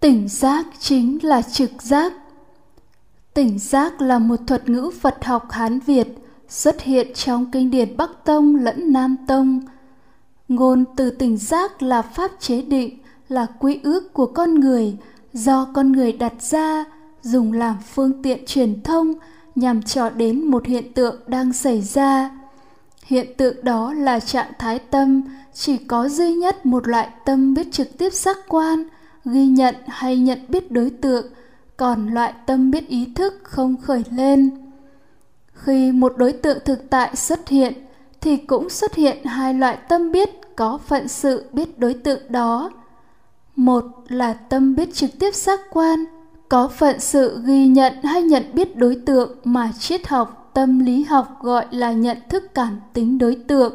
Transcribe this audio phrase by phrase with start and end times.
[0.00, 2.12] tỉnh giác chính là trực giác.
[3.34, 6.08] Tỉnh giác là một thuật ngữ phật học hán việt
[6.48, 9.60] xuất hiện trong kinh điển bắc tông lẫn nam tông.
[10.48, 12.98] Ngôn từ tỉnh giác là pháp chế định,
[13.28, 14.96] là quy ước của con người,
[15.32, 16.84] do con người đặt ra,
[17.22, 19.14] dùng làm phương tiện truyền thông
[19.54, 22.30] nhằm trò đến một hiện tượng đang xảy ra.
[23.04, 25.22] Hiện tượng đó là trạng thái tâm,
[25.54, 28.84] chỉ có duy nhất một loại tâm biết trực tiếp giác quan
[29.32, 31.26] ghi nhận hay nhận biết đối tượng,
[31.76, 34.50] còn loại tâm biết ý thức không khởi lên.
[35.52, 37.72] Khi một đối tượng thực tại xuất hiện,
[38.20, 42.70] thì cũng xuất hiện hai loại tâm biết có phận sự biết đối tượng đó.
[43.56, 46.04] Một là tâm biết trực tiếp giác quan,
[46.48, 51.02] có phận sự ghi nhận hay nhận biết đối tượng mà triết học, tâm lý
[51.02, 53.74] học gọi là nhận thức cảm tính đối tượng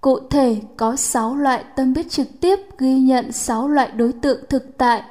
[0.00, 4.44] cụ thể, có 6 loại tâm biết trực tiếp ghi nhận 6 loại đối tượng
[4.48, 5.02] thực tại.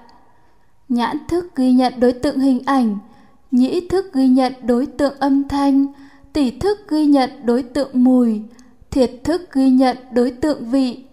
[0.90, 2.98] Nhãn thức ghi nhận đối tượng hình ảnh,
[3.52, 5.88] nhĩ thức ghi nhận đối tượng âm thanh,
[6.34, 8.42] tỷ thức ghi nhận đối tượng mùi,
[8.92, 11.08] thiệt thức ghi nhận đối tượng vị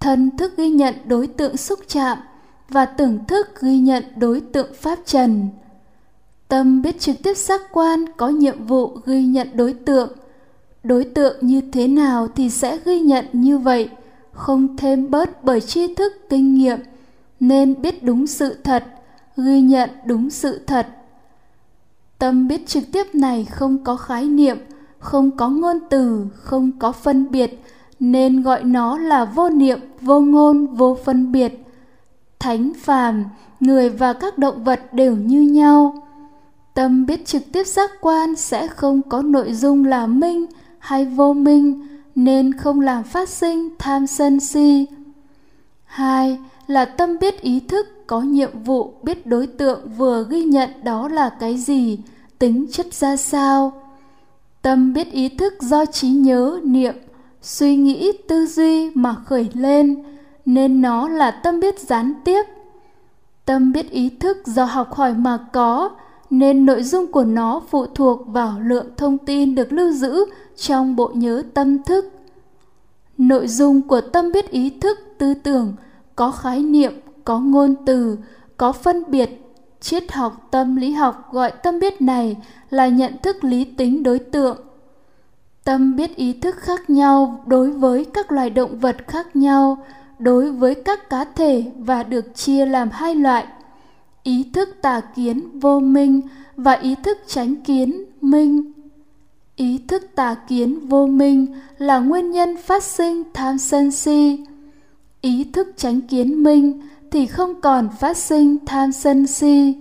[0.00, 2.18] thân thức ghi nhận đối tượng xúc chạm
[2.68, 5.48] và tưởng thức ghi nhận đối tượng pháp trần.
[6.48, 10.12] Tâm biết trực tiếp giác quan có nhiệm vụ ghi nhận đối tượng
[10.86, 13.88] đối tượng như thế nào thì sẽ ghi nhận như vậy.
[14.32, 16.78] Không thêm bớt bởi tri thức kinh nghiệm,
[17.40, 18.84] nên biết đúng sự thật,
[19.36, 20.86] ghi nhận đúng sự thật.
[22.18, 24.58] Tâm biết trực tiếp này không có khái niệm,
[24.98, 27.62] không có ngôn từ, không có phân biệt,
[28.00, 31.64] nên gọi nó là vô niệm, vô ngôn, vô phân biệt.
[32.38, 33.24] Thánh phàm,
[33.60, 36.02] người và các động vật đều như nhau.
[36.74, 40.46] Tâm biết trực tiếp giác quan sẽ không có nội dung là minh
[40.86, 44.86] hay vô minh, nên không làm phát sinh tham sân si.
[45.84, 50.70] Hai là tâm biết ý thức, có nhiệm vụ biết đối tượng vừa ghi nhận
[50.84, 51.98] đó là cái gì,
[52.38, 53.82] tính chất ra sao.
[54.62, 56.94] Tâm biết ý thức do trí nhớ, niệm,
[57.42, 60.04] suy nghĩ, tư duy mà khởi lên,
[60.46, 62.42] nên nó là tâm biết gián tiếp.
[63.44, 65.90] Tâm biết ý thức do học hỏi mà có
[66.30, 70.24] nên nội dung của nó phụ thuộc vào lượng thông tin được lưu giữ
[70.56, 72.04] trong bộ nhớ tâm thức.
[73.18, 75.74] Nội dung của tâm biết ý thức, tư tưởng
[76.16, 76.92] có khái niệm,
[77.24, 78.18] có ngôn từ,
[78.56, 79.42] có phân biệt,
[79.80, 82.36] triết học, tâm lý học gọi tâm biết này
[82.70, 84.56] là nhận thức lý tính đối tượng.
[85.64, 89.78] Tâm biết ý thức khác nhau đối với các loài động vật khác nhau,
[90.18, 93.46] đối với các cá thể và được chia làm hai loại
[94.26, 96.20] ý thức tà kiến vô minh
[96.56, 98.72] và ý thức tránh kiến minh.
[99.56, 101.46] Ý thức tà kiến vô minh
[101.78, 104.44] là nguyên nhân phát sinh tham sân si.
[105.20, 109.74] Ý thức tránh kiến minh thì không còn phát sinh tham sân si.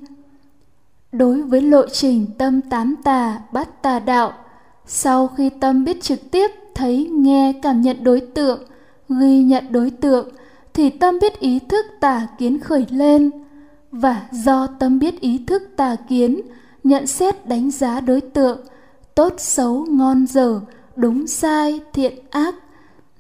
[1.12, 4.34] Đối với lộ trình tâm tám tà bắt tà đạo,
[4.86, 8.60] sau khi tâm biết trực tiếp thấy, nghe, cảm nhận đối tượng,
[9.10, 10.30] ghi nhận đối tượng
[10.74, 13.32] thì tâm biết ý thức tà kiến khởi lên
[13.96, 16.42] và do tâm biết ý thức tà kiến,
[16.84, 18.60] nhận xét đánh giá đối tượng,
[19.16, 20.60] tốt xấu ngon dở,
[20.96, 22.56] đúng sai, thiện ác,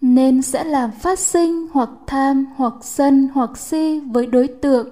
[0.01, 4.89] nên sẽ làm phát sinh hoặc tham hoặc sân hoặc si với đối tượng.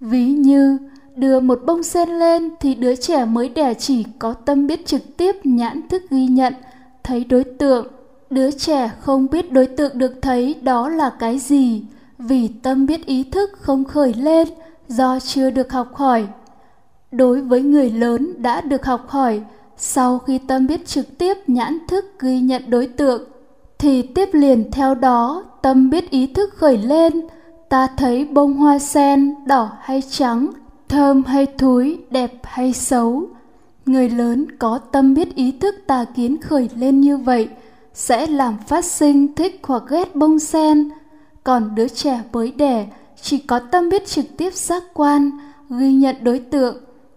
[0.00, 0.78] Ví như,
[1.16, 5.16] đưa một bông sen lên thì đứa trẻ mới đẻ chỉ có tâm biết trực
[5.16, 6.54] tiếp nhãn thức ghi nhận,
[7.02, 7.86] thấy đối tượng.
[8.30, 11.82] Đứa trẻ không biết đối tượng được thấy đó là cái gì
[12.22, 14.48] vì tâm biết ý thức không khởi lên
[14.88, 16.26] do chưa được học hỏi.
[17.12, 19.40] Đối với người lớn đã được học hỏi,
[19.76, 23.22] sau khi tâm biết trực tiếp nhãn thức ghi nhận đối tượng,
[23.78, 27.26] thì tiếp liền theo đó tâm biết ý thức khởi lên,
[27.68, 30.50] ta thấy bông hoa sen đỏ hay trắng,
[30.88, 33.22] thơm hay thúi, đẹp hay xấu.
[33.86, 37.48] Người lớn có tâm biết ý thức tà kiến khởi lên như vậy,
[37.94, 40.90] sẽ làm phát sinh thích hoặc ghét bông sen
[41.44, 42.86] còn đứa trẻ mới đẻ,
[43.22, 45.30] chỉ có tâm biết trực tiếp giác quan,
[45.70, 46.76] ghi nhận đối tượng.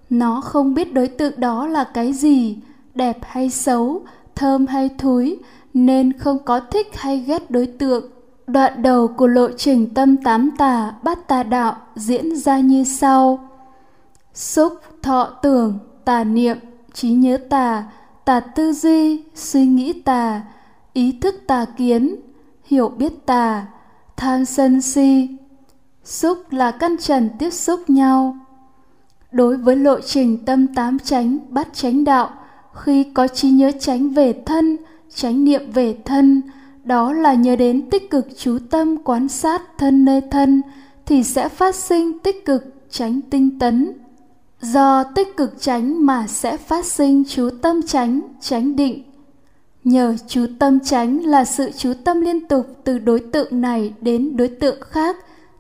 [0.10, 2.58] Nó không biết đối tượng đó là cái gì,
[2.96, 4.02] đẹp hay xấu,
[4.36, 5.40] thơm hay thúi,
[5.74, 8.04] nên không có thích hay ghét đối tượng.
[8.48, 13.50] Đoạn đầu của lộ trình tâm tám tà, bát tà đạo diễn ra như sau.
[14.34, 16.58] Xúc, thọ, tưởng, tà niệm,
[16.94, 17.84] trí nhớ tà
[18.26, 20.42] tà tư duy, suy nghĩ tà,
[20.94, 22.16] ý thức tà kiến,
[22.64, 23.66] hiểu biết tà
[24.18, 25.28] than sân si
[26.04, 28.38] xúc là căn trần tiếp xúc nhau
[29.32, 32.30] đối với lộ trình tâm tám chánh bắt chánh đạo
[32.74, 34.78] khi có trí nhớ tránh về thân
[35.16, 36.42] chánh niệm về thân
[36.84, 40.62] đó là nhớ đến tích cực chú tâm quan sát thân nơi thân
[41.06, 43.92] thì sẽ phát sinh tích cực tránh tinh tấn.
[44.62, 49.04] Do tích cực tránh mà sẽ phát sinh chú tâm tránh, tránh định.
[49.86, 54.38] Nhờ chú tâm tránh là sự chú tâm liên tục từ đối tượng này đến
[54.38, 55.16] đối tượng khác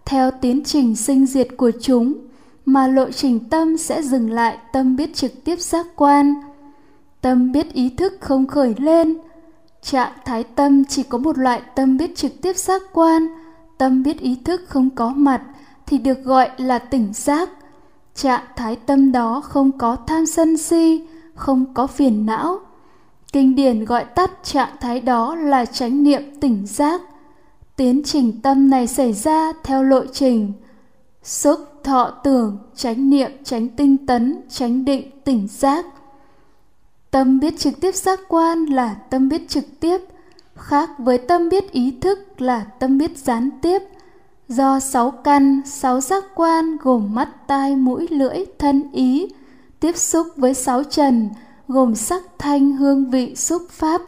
[0.06, 2.14] theo tiến trình sinh diệt của chúng
[2.66, 6.36] mà lộ trình tâm sẽ dừng lại tâm biết trực tiếp giác quan.
[7.22, 9.18] Tâm biết ý thức không khởi lên.
[9.82, 13.28] Trạng thái tâm chỉ có một loại tâm biết trực tiếp giác quan,
[13.78, 15.42] tâm biết ý thức không có mặt
[15.86, 17.50] thì được gọi là tỉnh giác.
[18.16, 22.60] Trạng thái tâm đó không có tham sân si, không có phiền não.
[23.36, 27.02] Kinh điển gọi tắt trạng thái đó là chánh niệm tỉnh giác.
[27.76, 30.54] Tiến trình tâm này xảy ra theo lộ trình.
[31.24, 35.86] Xúc, thọ, tưởng, chánh niệm, chánh tinh tấn, chánh định, tỉnh giác.
[37.12, 40.02] Tâm biết trực tiếp giác quan là tâm biết trực tiếp,
[40.56, 43.82] khác với tâm biết ý thức là tâm biết gián tiếp.
[44.48, 49.28] Do sáu căn, sáu giác quan gồm mắt, tai, mũi, lưỡi, thân, ý
[49.80, 51.30] tiếp xúc với sáu trần
[51.68, 54.02] gồm sắc thanh hương vị xúc pháp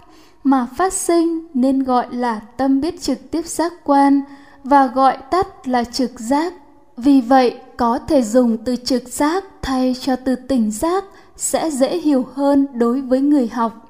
[0.44, 4.22] mà phát sinh nên gọi là tâm biết trực tiếp giác quan
[4.64, 6.54] và gọi tắt là trực giác.
[6.98, 11.06] Vì vậy, có thể dùng từ trực giác thay cho từ tỉnh giác
[11.36, 13.90] sẽ dễ hiểu hơn đối với người học.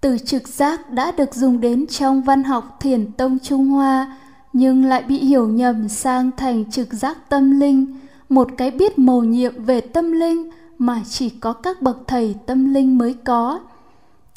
[0.00, 4.16] Từ trực giác đã được dùng đến trong văn học thiền tông trung hoa,
[4.52, 7.98] nhưng lại bị hiểu nhầm sang thành trực giác tâm linh,
[8.28, 12.74] một cái biết mầu nhiệm về tâm linh mà chỉ có các bậc thầy tâm
[12.74, 13.60] linh mới có.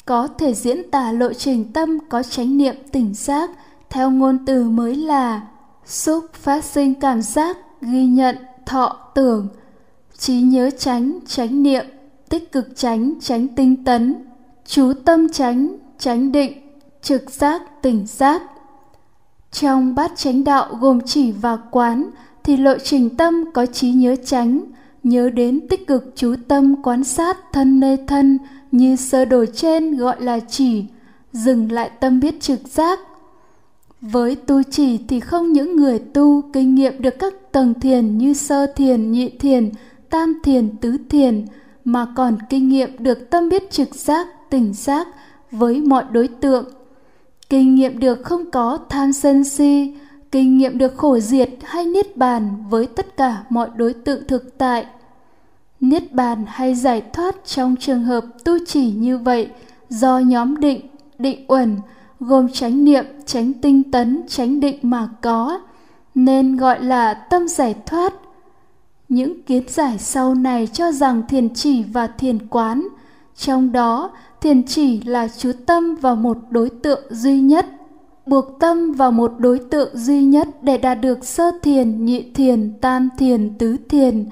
[0.04, 3.50] Có thể diễn tả lộ trình tâm có chánh niệm tỉnh giác
[3.90, 5.40] theo ngôn từ mới là
[5.86, 9.48] xúc phát sinh cảm giác, ghi nhận, thọ tưởng,
[10.18, 11.84] trí nhớ tránh tránh niệm,
[12.28, 14.14] tích cực tránh tránh tinh tấn,
[14.66, 16.52] chú tâm tránh tránh định,
[17.02, 18.42] trực giác, tỉnh giác.
[19.52, 22.10] Trong bát chánh đạo gồm chỉ và quán
[22.44, 24.60] thì lộ trình tâm có trí nhớ tránh
[25.02, 28.38] nhớ đến tích cực chú tâm quan sát thân nơi thân
[28.72, 30.84] như sơ đồ trên gọi là chỉ,
[31.32, 32.98] dừng lại tâm biết trực giác.
[34.00, 38.34] Với tu chỉ thì không những người tu kinh nghiệm được các tầng thiền như
[38.34, 39.70] sơ thiền, nhị thiền,
[40.10, 41.46] tam thiền, tứ thiền,
[41.84, 45.08] mà còn kinh nghiệm được tâm biết trực giác, tỉnh giác
[45.50, 46.64] với mọi đối tượng.
[47.48, 49.94] Kinh nghiệm được không có tham sân si
[50.30, 54.58] kinh nghiệm được khổ diệt hay niết bàn với tất cả mọi đối tượng thực
[54.58, 54.86] tại.
[55.80, 59.48] Niết bàn hay giải thoát trong trường hợp tu chỉ như vậy
[59.88, 60.80] do nhóm định
[61.18, 61.76] định uẩn,
[62.20, 65.60] gồm chánh niệm, chánh tinh tấn, chánh định mà có,
[66.14, 68.14] nên gọi là tâm giải thoát.
[69.08, 72.88] Những kiến giải sau này cho rằng thiền chỉ và thiền quán,
[73.36, 74.10] trong đó
[74.40, 77.66] thiền chỉ là chú tâm vào một đối tượng duy nhất
[78.30, 82.72] buộc tâm vào một đối tượng duy nhất để đạt được sơ thiền, nhị thiền,
[82.80, 84.28] tam thiền, tứ thiền.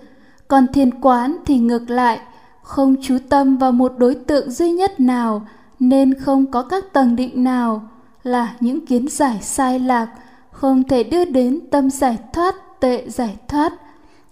[0.49, 2.21] Còn thiền quán thì ngược lại,
[2.63, 5.47] không chú tâm vào một đối tượng duy nhất nào,
[5.79, 7.89] nên không có các tầng định nào,
[8.23, 10.09] là những kiến giải sai lạc,
[10.51, 13.73] không thể đưa đến tâm giải thoát tệ giải thoát.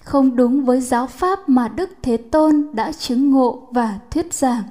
[0.04, 4.62] Không đúng với giáo pháp mà đức thế tôn đã chứng ngộ và thuyết giảng.